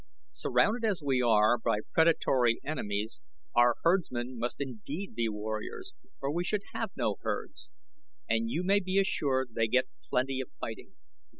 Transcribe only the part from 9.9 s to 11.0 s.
plenty of fighting.